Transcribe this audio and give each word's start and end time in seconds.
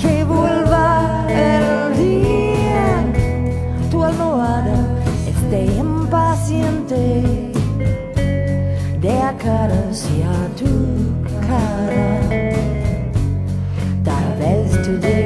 que 0.00 0.24
vuelva 0.24 1.24
el 1.28 1.96
día. 1.96 3.04
Tu 3.90 4.02
almohada 4.02 4.78
esté 5.26 5.64
impaciente 5.76 7.52
de 9.00 9.12
acariciar 9.22 10.48
tu 10.56 10.72
cara. 11.46 12.20
Tal 14.04 14.28
vez 14.38 14.82
today. 14.82 15.25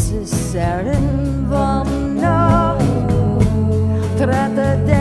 It's 0.00 0.12
a 0.12 0.24
certain 0.24 1.50
in 1.50 2.20
now. 2.20 2.78
trete 4.16 4.78
der 4.86 4.97